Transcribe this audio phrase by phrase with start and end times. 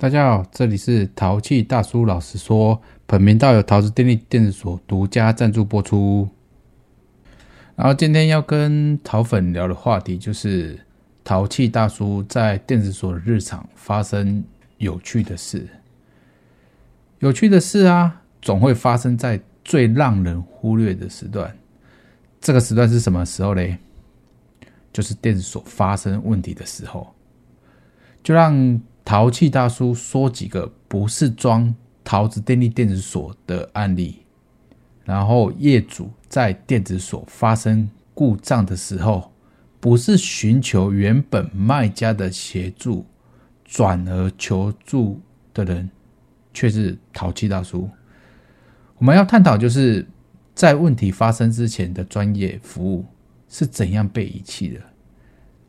[0.00, 2.06] 大家好，这里是淘气大叔。
[2.06, 6.26] 老实说，本频道由桃子电力电子所独家赞助播出。
[7.76, 10.80] 然后今天要跟桃粉聊的话题就是
[11.22, 14.42] 淘气大叔在电子所的日常发生
[14.78, 15.68] 有趣的事。
[17.18, 21.54] 有趣的事啊，总会发生在最让人忽略的时段。
[22.40, 23.76] 这个时段是什么时候嘞？
[24.94, 27.14] 就是电子所发生问题的时候。
[28.22, 28.80] 就让
[29.10, 31.74] 淘气大叔说几个不是装
[32.04, 34.24] 桃子电力电子锁的案例，
[35.02, 39.32] 然后业主在电子锁发生故障的时候，
[39.80, 43.04] 不是寻求原本卖家的协助，
[43.64, 45.20] 转而求助
[45.52, 45.90] 的人，
[46.54, 47.90] 却是淘气大叔。
[48.98, 50.06] 我们要探讨就是
[50.54, 53.04] 在问题发生之前的专业服务
[53.48, 54.80] 是怎样被遗弃的，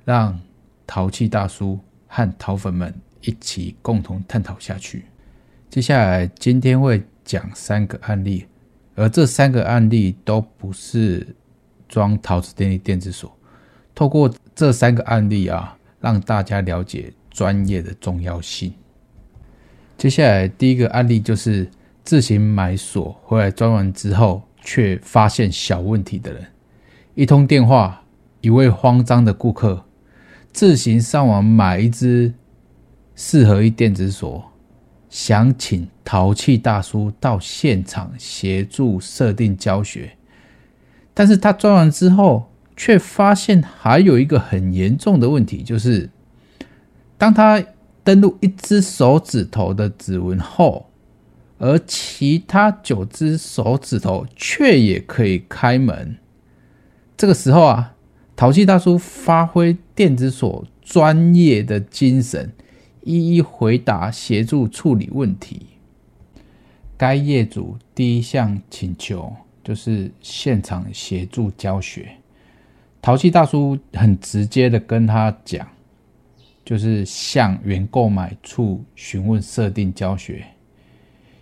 [0.05, 0.39] 让
[0.85, 1.79] 淘气大叔。
[2.13, 2.93] 和淘粉们
[3.23, 5.05] 一起共同探讨下去。
[5.69, 8.45] 接下来今天会讲三个案例，
[8.95, 11.35] 而这三个案例都不是
[11.87, 13.35] 装陶瓷电力电子锁。
[13.95, 18.73] 透过这三个案例啊，让大家了解专业的重要性。
[19.97, 21.69] 接下来第一个案例就是
[22.03, 26.45] 自行买锁回来装完之后，却发现小问题的人。
[27.13, 28.03] 一通电话，
[28.41, 29.85] 一位慌张的顾客。
[30.51, 32.33] 自行上网买一只
[33.23, 34.51] 四合一电子锁，
[35.07, 40.17] 想请淘气大叔到现场协助设定教学，
[41.13, 46.09] 但是他装完之后，却发现还有一个很严重的问题，就是
[47.19, 47.63] 当他
[48.03, 50.87] 登录一只手指头的指纹后，
[51.59, 56.17] 而其他九只手指头却也可以开门，
[57.15, 57.93] 这个时候啊。
[58.35, 62.51] 淘气大叔发挥电子锁专业的精神，
[63.03, 65.61] 一一回答，协助处理问题。
[66.97, 72.09] 该业主第一项请求就是现场协助教学。
[73.01, 75.67] 淘气大叔很直接的跟他讲，
[76.63, 80.45] 就是向原购买处询问设定教学，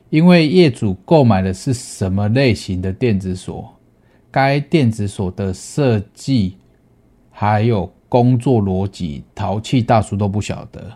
[0.10, 3.76] 因为业主购买的是什么类型的电子锁，
[4.32, 6.56] 该电子锁的设计。
[7.32, 10.92] 还有工作逻辑，淘气大叔都不晓得。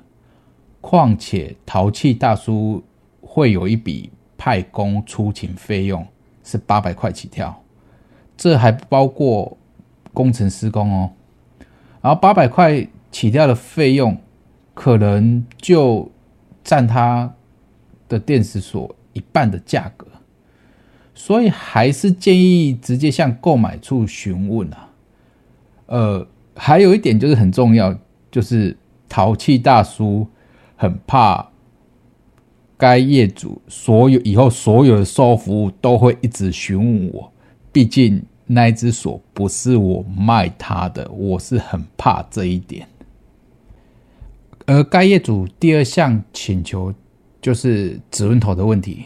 [0.83, 2.83] 况且淘气大叔
[3.21, 6.05] 会有一笔派工出勤费用，
[6.44, 7.63] 是八百块起跳，
[8.35, 9.57] 这还不包括
[10.13, 11.11] 工程施工哦。
[12.01, 14.17] 然后八百块起跳的费用，
[14.73, 16.11] 可能就
[16.66, 17.33] 占他
[18.09, 20.05] 的电池锁一半的价格，
[21.15, 24.89] 所以还是建议直接向购买处询问啊。
[25.85, 26.27] 呃。
[26.55, 27.97] 还有一点就是很重要，
[28.29, 28.77] 就是
[29.09, 30.27] 淘气大叔
[30.83, 31.47] 很怕
[32.75, 37.31] 该业主所有以后所有的售后服务都会一直询问我，
[37.71, 42.85] 毕竟那一只锁不是我卖他的，我是很怕这一点。
[44.66, 46.94] 而该业主第二项请求
[47.41, 49.05] 就是指纹头的问题，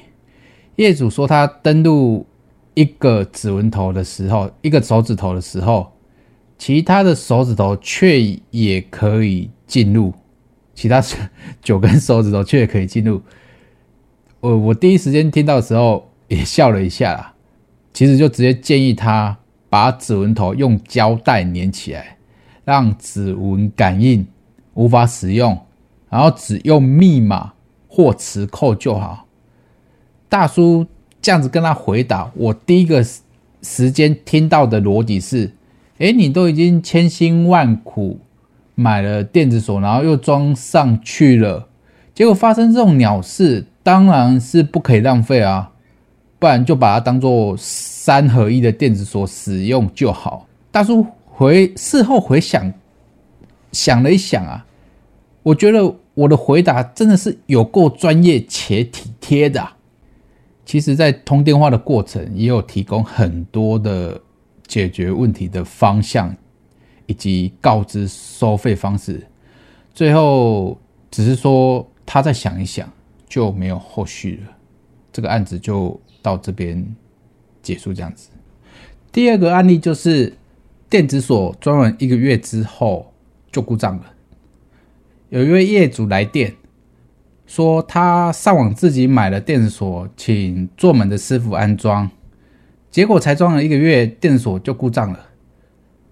[0.78, 2.26] 业主说他登录
[2.74, 5.92] 一个指纹头的时候，一个手指头的时候。
[6.60, 10.12] 其他的手指头却也可以进入，
[10.78, 11.04] 其他
[11.64, 13.20] 九根手指头却可以进入。
[14.40, 17.34] 我我第一时间听到的时候也笑了一下啦，
[17.92, 19.36] 其实就直接建议他
[19.70, 22.18] 把指纹头用胶带粘起来，
[22.64, 24.28] 让指纹感应
[24.76, 25.60] 无法使用，
[26.12, 27.54] 然后只用密码
[27.88, 29.26] 或磁扣就好。
[30.30, 30.86] 大叔
[31.20, 33.04] 这样子跟他回答，我第一个
[33.64, 35.52] 时间听到的逻辑是。
[35.98, 38.20] 哎，你都已经千辛万苦
[38.80, 41.68] 买了电子锁，然后又装上去了，
[42.14, 45.72] 结果发生这种鸟事，当然是不可以浪费啊！
[46.38, 50.48] 不然就把它当做三合一的电子锁使用就好。
[50.72, 52.72] 大叔回事后回想，
[53.72, 54.64] 想了一想啊，
[55.42, 59.68] 我觉得我的回答真的是有够专业且体贴的。
[60.66, 64.22] 其实，在通电话的过程，也有提供很多的。
[64.68, 66.36] 解决问题的方向
[67.08, 69.26] 以及告知收费方式，
[69.94, 70.78] 最后
[71.10, 72.88] 只是说他再想一想，
[73.28, 74.54] 就没有后续了。
[75.12, 76.86] 这个案子就到这边
[77.64, 78.30] 结束，这样子。
[79.12, 80.32] 第二个案例就是
[80.90, 83.12] 电子锁装完一个月之后
[83.52, 84.04] 就故障了，
[85.30, 86.54] 有一位业主来电
[87.48, 92.10] 说，他上网自己买了电子锁，请做门的师傅安装。
[92.92, 95.27] 结果才装了一个月，电锁就故障了。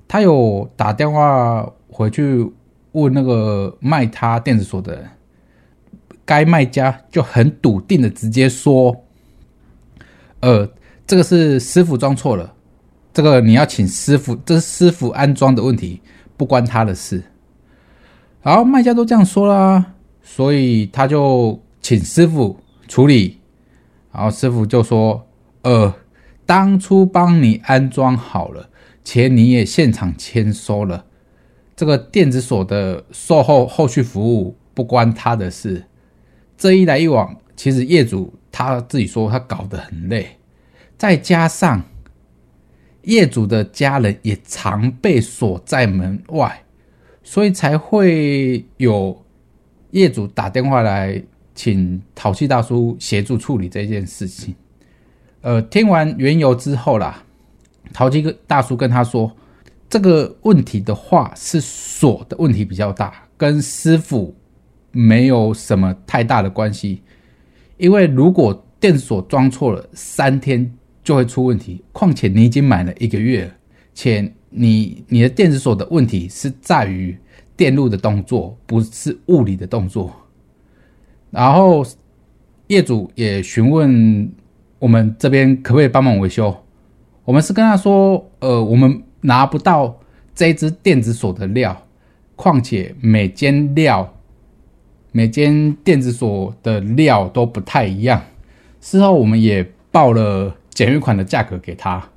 [0.08, 2.50] 他有打电话回去
[2.92, 5.10] 问那个卖他电子锁的人，
[6.24, 8.96] 该卖家就很笃定的直接说
[10.42, 10.70] ：“呃，
[11.06, 12.54] 这个是师傅装错了，
[13.14, 16.02] 这个你要请师傅，这是师傅安装的问题，
[16.38, 17.24] 不关他的事。”
[18.42, 22.58] 然后卖家都这样说啦，所以他就请师傅
[22.88, 23.40] 处理。
[24.12, 25.28] 然后师傅就说
[25.64, 25.94] ：“呃，
[26.46, 28.70] 当初帮你安装好了，
[29.06, 31.06] 且你也现场签收了，
[31.78, 35.86] 这个电子锁的售后后续服务不关他的事。
[36.58, 40.38] 这一来一往，其实业主他自己说他搞得很累，
[40.98, 41.82] 再加上
[43.04, 46.64] 业主的家人也常被锁在门外，
[47.24, 49.24] 所以才会有
[49.92, 51.24] 业主打电话来。”
[51.58, 54.54] 请淘气大叔协助处理这件事情。
[55.40, 57.24] 呃，听完缘由之后啦，
[57.94, 59.32] 淘气大叔跟他说，
[59.90, 64.36] 这个问题的话是锁的问题比较大，跟师傅
[64.92, 67.02] 没有什么太大的关系。
[67.78, 70.72] 因为如果电锁装错了，三天
[71.04, 71.84] 就会出问题。
[71.92, 73.52] 况且你已经买了一个月，
[73.94, 77.18] 且你你的电子锁的问题是在于
[77.58, 80.14] 电路的动作，不是物理的动作。
[81.32, 81.86] 然后
[82.68, 84.32] 业主也询问
[84.80, 86.56] 我们这边可不可以帮忙维修，
[87.26, 90.00] 我们是跟他说，呃，我们拿不到
[90.34, 91.86] 这只电子锁的料，
[92.36, 94.14] 况且每间料、
[95.12, 98.22] 每间电子锁的料都不太一样。
[98.80, 102.08] 事后我们也报了简约款的价格给他，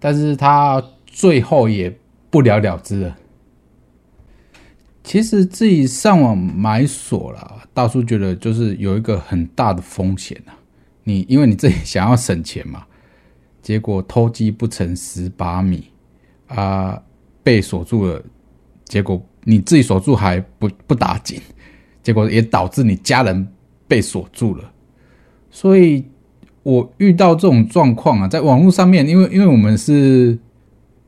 [0.00, 1.94] 但是他最后也
[2.30, 3.16] 不了了之了。
[5.04, 10.56] 其实自己上网买锁了，大叔觉得就是有一个很大的风险啊。
[11.04, 12.84] 你因为你自己想要省钱嘛，
[13.66, 15.90] 结果偷鸡不成蚀把米
[16.46, 17.02] 啊，
[17.42, 18.22] 被锁住了。
[18.84, 21.40] 结果你自己锁住还不不打紧，
[22.00, 23.44] 结果也导致你家人
[23.88, 24.62] 被锁住了。
[25.50, 26.04] 所以
[26.62, 30.38] 我遇到这种状况啊，在网络上面，因为因为我们是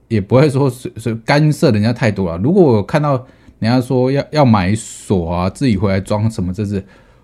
[0.08, 2.37] 也不会说是是干涉人家太多了。
[2.38, 3.25] 如果我看到。
[3.61, 6.52] 人家说要要买锁啊，自己回来装什么？
[6.52, 6.81] 这是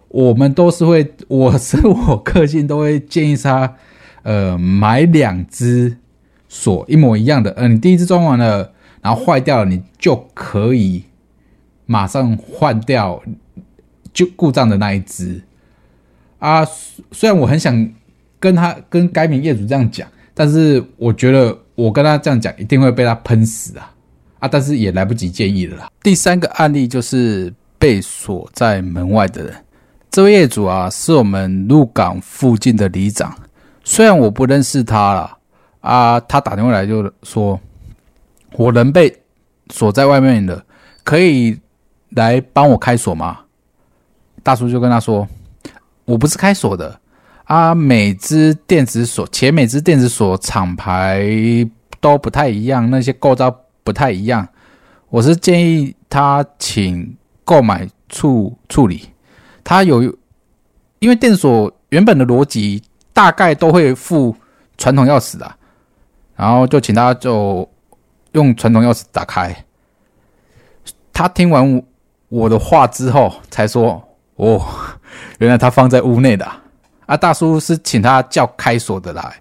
[0.08, 3.72] 我们都是会，我是 我个性都会建议他，
[4.24, 5.96] 呃，买两只
[6.48, 7.52] 锁一模一样的。
[7.52, 11.04] 呃，你第一只装完了，然后坏掉了，你就可以
[11.86, 13.22] 马上换掉
[14.12, 15.40] 就故障的那一只。
[16.40, 16.66] 啊，
[17.12, 17.88] 虽然我很想
[18.40, 23.92] 跟他跟该名业主这样讲，但是我觉得我跟他这样讲一定会被他喷死啊。
[24.40, 24.48] 啊！
[24.48, 25.90] 但是也来不及建议了啦。
[26.02, 29.54] 第三个案例就是被锁在门外的人。
[30.10, 33.34] 这位业主啊，是我们鹿港附近的里长。
[33.84, 35.38] 虽然我不认识他了
[35.80, 37.60] 啊，他打电话来就说，
[38.52, 39.16] 我人被
[39.70, 40.64] 锁在外面了，
[41.04, 41.56] 可以
[42.10, 43.40] 来帮我开锁吗？
[44.42, 45.28] 大叔就跟他说，
[46.04, 46.98] 我不是开锁的
[47.44, 51.24] 啊，每只电子锁，且每只电子锁厂牌
[52.00, 53.60] 都不太一样，那些构造。
[53.84, 54.48] 不太一样，
[55.10, 57.14] 我是建议他请
[57.44, 59.02] 购买处处理。
[59.62, 60.02] 他有，
[61.00, 62.82] 因为电锁原本的逻辑
[63.14, 64.36] 大概都会附
[64.76, 65.50] 传统钥匙的，
[66.36, 67.66] 然后就请他就
[68.32, 69.56] 用传统钥匙打开。
[71.12, 71.82] 他听完
[72.28, 74.02] 我的话之后，才说
[74.34, 74.60] ：“哦，
[75.38, 76.44] 原来他放在屋内的
[77.06, 79.34] 啊！”大叔是请他叫开锁的来。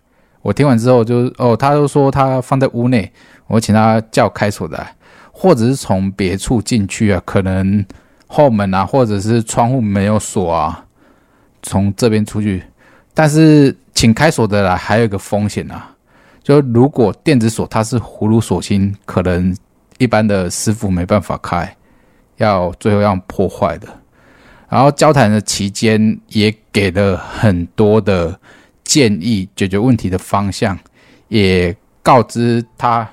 [0.43, 3.11] 我听完之后就哦，他就说他放在屋内。
[3.47, 4.95] 我请他叫开锁的来，
[5.31, 7.85] 或者是从别处进去啊，可能
[8.27, 10.85] 后门啊，或者是窗户没有锁啊，
[11.63, 12.63] 从这边出去。
[13.13, 15.95] 但是请开锁的来还有一个风险啊，
[16.41, 19.55] 就如果电子锁它是葫芦锁芯，可能
[19.97, 21.75] 一般的师傅没办法开，
[22.37, 23.87] 要最后要破坏的。
[24.67, 28.37] 然后交谈的期间也给了很多的
[28.83, 30.77] 建议，解决问题的方向，
[31.27, 33.07] 也告知他。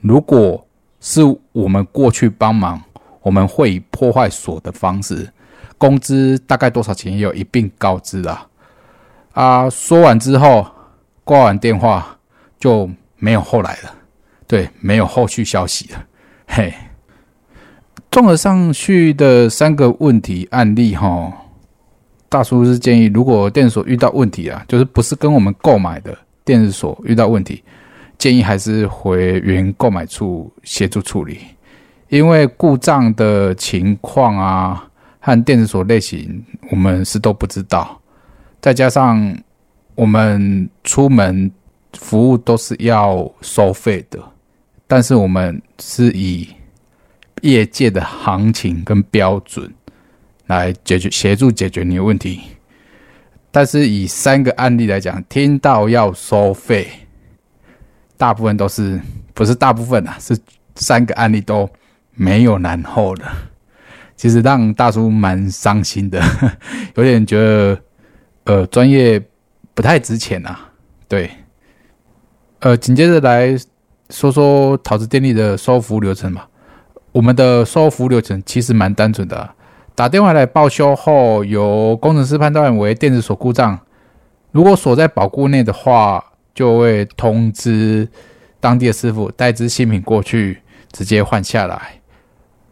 [0.00, 0.66] 如果
[1.00, 1.20] 是
[1.52, 2.82] 我们过去帮忙，
[3.20, 5.30] 我们会以破坏锁的方式，
[5.76, 8.46] 工资大概多少钱也有一并告知啊。
[9.32, 10.66] 啊，说完之后
[11.24, 12.18] 挂完电话
[12.58, 13.94] 就没有后来了，
[14.46, 16.04] 对，没有后续消息了。
[16.46, 16.72] 嘿，
[18.10, 21.32] 综合上去的三个问题案例哈，
[22.28, 27.62] 大叔是建议，如果电子锁遇到问题啊，就是不是跟我们购买的电子锁遇到问题。
[28.18, 31.38] 建议还是回原购买处协助处理，
[32.08, 38.00] 因为故障的情况啊和电子锁类型我们是都不知道，
[38.62, 39.36] 再加上
[39.96, 41.50] 我们出门
[41.94, 44.18] 服务都是要收费的，
[44.86, 46.48] 但是我们是以
[47.42, 49.68] 业界的行情跟标准
[50.46, 52.40] 来解决协助解决你的问题。
[53.50, 56.88] 但是以三个案例来讲，听到要收费，
[58.16, 58.98] 大部分都是
[59.34, 60.38] 不是大部分啊，是
[60.76, 61.68] 三个案例都
[62.14, 63.24] 没有然后的。
[64.16, 66.22] 其实让大叔蛮伤心的，
[66.94, 67.78] 有点觉得
[68.44, 69.22] 呃专业
[69.74, 70.70] 不太值钱啊。
[71.08, 71.30] 对，
[72.60, 73.56] 呃，紧接着来
[74.10, 76.48] 说说陶瓷电力的收服流程吧。
[77.12, 79.50] 我们的收服流程其实蛮单纯的，
[79.94, 83.78] 打电话来报修后，由工程师判断为电子锁故障。
[84.50, 88.08] 如果锁在保固内的话，就会通知
[88.60, 92.00] 当地的师傅带支新品过去，直接换下来。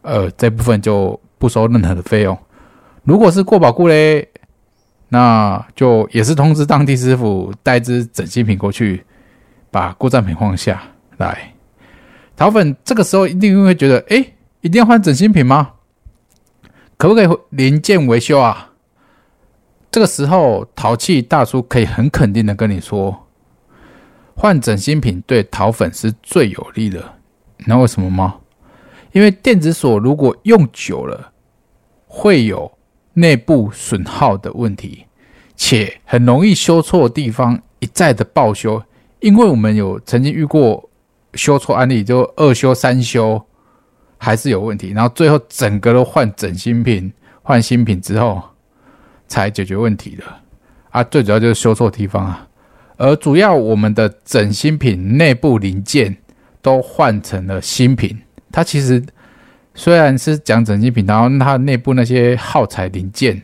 [0.00, 2.38] 呃，这部分就不收任何的费用。
[3.04, 4.26] 如果是过保固嘞，
[5.10, 9.04] 那就也是通知当地师傅带只整新品过去，
[9.70, 10.80] 把故障品换下
[11.18, 11.52] 来。
[12.36, 14.24] 陶粉这个时候一定会觉得，哎，
[14.62, 15.72] 一定要换整新品吗？
[16.96, 18.70] 可不可以零件维修啊？
[19.90, 23.26] 这个时候，淘气大叔可以很肯定的跟你说，
[24.36, 27.02] 换整新品对淘粉是最有利的。
[27.58, 28.36] 你知道为什么吗？
[29.12, 31.32] 因为电子锁如果用久了，
[32.06, 32.70] 会有
[33.14, 35.04] 内部损耗的问题，
[35.56, 38.82] 且很容易修错地方，一再的报修。
[39.20, 40.86] 因为我们有曾经遇过。
[41.34, 43.40] 修错案例就二修三修
[44.18, 48.42] 还是有问题，然后最后整个都换整新品，换新品之后
[49.28, 50.24] 才解决问题的
[50.90, 51.04] 啊！
[51.04, 52.48] 最主要就是修错地方啊，
[52.96, 56.16] 而主要我们的整新品内部零件
[56.60, 59.00] 都换成了新品，它其实
[59.74, 63.40] 虽然是讲整新品，然后它内部那些耗材零件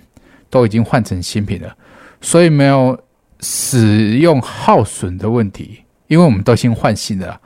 [0.51, 1.77] 都已经换成新品了，
[2.21, 2.99] 所以没有
[3.41, 7.41] 使用耗损的问题，因为我们都先换新的。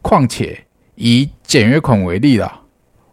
[0.00, 0.64] 况且
[0.94, 2.62] 以简约款为例啦，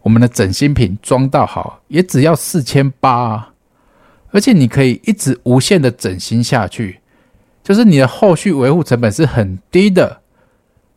[0.01, 3.53] 我们的整新品装到好也只要四千八，
[4.31, 6.99] 而且你可以一直无限的整新下去，
[7.63, 10.21] 就是你的后续维护成本是很低的。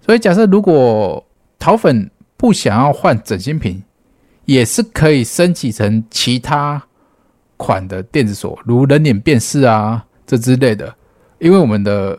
[0.00, 1.24] 所以假设如果
[1.58, 3.82] 陶粉不想要换整新品，
[4.44, 6.82] 也是可以升级成其他
[7.56, 10.94] 款的电子锁，如人脸辨识啊这之类的，
[11.38, 12.18] 因为我们的。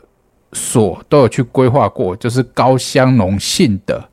[0.56, 4.08] 锁都有去规划过，就是高相容性的，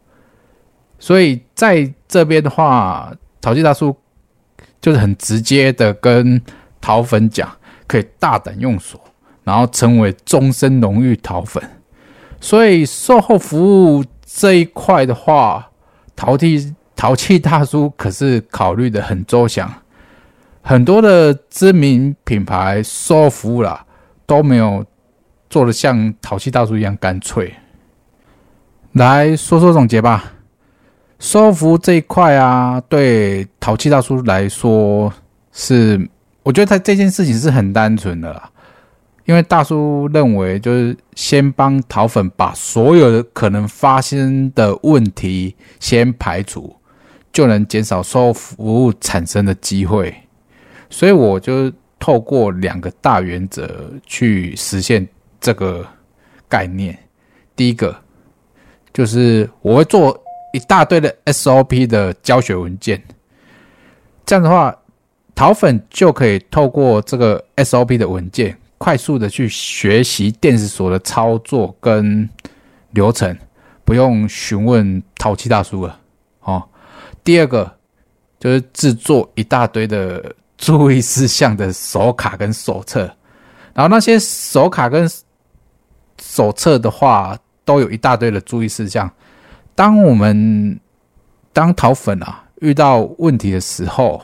[0.99, 3.95] 所以在这边的话，淘气大叔
[4.81, 6.41] 就是很直接的跟
[6.81, 7.55] 淘粉讲，
[7.87, 8.99] 可以大胆用锁，
[9.45, 11.63] 然后成为终身荣誉淘粉。
[12.41, 15.71] 所以售后服务这一块的话，
[16.17, 19.73] 淘气淘气大叔可是考虑的很周详，
[20.61, 23.87] 很多的知名品牌售后服务啦
[24.27, 24.85] 都没有。
[25.49, 27.53] 做的像淘气大叔一样干脆，
[28.93, 30.33] 来说说总结吧。
[31.19, 35.13] 收服这一块啊，对淘气大叔来说
[35.51, 36.09] 是，
[36.45, 38.49] 我觉得他这件事情是很单纯的啦。
[39.25, 46.77] 因为大叔认为，就是先帮淘粉把所有的可能发生的问题先排除，
[47.33, 50.15] 就能减少售后服务产生的机会。
[50.89, 55.09] 所以我就透过两个大原则去实现。
[55.43, 55.87] 这个
[56.47, 56.99] 概念，
[57.57, 57.97] 第一个
[58.93, 60.23] 就是我会做
[60.53, 63.03] 一大堆的 SOP 的教学文件，
[64.27, 64.77] 这样的话，
[65.35, 72.29] 淘粉就可以透过这个 SOP 的文件，快速的去学习电子锁的操作跟
[72.91, 73.35] 流程，
[73.87, 76.00] 不用询问淘气大叔了。
[77.23, 77.71] 第二个
[78.39, 83.03] 就是制作一大堆的注意事项的手卡跟手册，
[83.75, 85.09] 然后那些手卡跟
[86.21, 89.11] 手册的话，都有一大堆的注意事项。
[89.75, 90.79] 当我们
[91.53, 94.23] 当淘粉啊遇到问题的时候，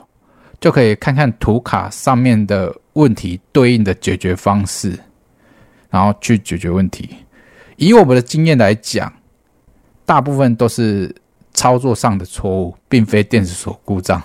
[0.61, 4.99] 就可以看看图卡上面的问题对应的解决方式，
[5.91, 7.09] 然后去解决问题。
[7.77, 9.13] 以我们的经验来讲，
[10.05, 11.15] 大部分都是
[11.57, 14.23] 操作上的错误，并非电子锁故障。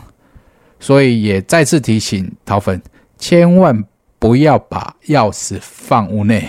[0.79, 2.79] 所以也再次提醒桃粉，
[3.17, 3.83] 千万
[4.19, 6.47] 不要把钥匙放屋内，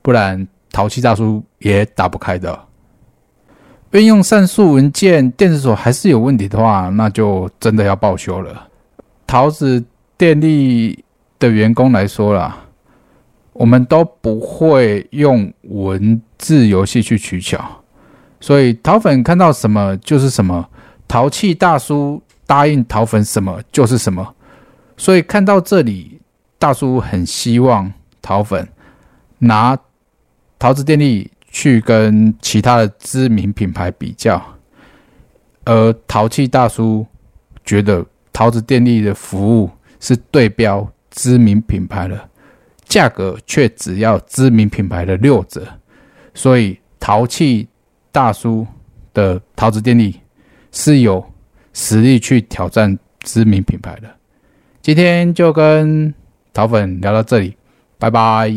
[0.00, 0.46] 不然。
[0.70, 2.56] 淘气大叔也打不开的。
[3.92, 8.68] 运用上述文件，电子锁还是有问题的话，那就真的要报修了。
[9.26, 9.82] 桃子
[10.18, 11.02] 电力
[11.38, 12.64] 的员工来说啦，
[13.54, 17.77] 我们都不会用文字游戏去取巧，
[18.40, 20.68] 所以桃粉看到什么就是什么，
[21.06, 24.34] 淘气大叔答应桃粉什么就是什么。
[24.96, 26.20] 所以看到这里，
[26.58, 28.68] 大叔很希望桃粉
[29.38, 29.78] 拿。
[30.60, 34.42] 陶瓷电力去跟其他的知名品牌比较，
[35.64, 37.06] 而淘气大叔
[37.64, 42.28] 觉得陶瓷电力的服务是对标知名品牌了，
[42.88, 45.64] 价格却只要知名品牌的六折，
[46.34, 47.68] 所以淘气
[48.18, 48.66] 大叔
[49.14, 50.18] 的陶瓷电力
[50.72, 51.24] 是有
[51.72, 54.10] 实力去挑战知名品牌的。
[54.82, 56.12] 今天就跟
[56.52, 57.56] 桃粉聊到这里，
[57.96, 58.52] 拜拜。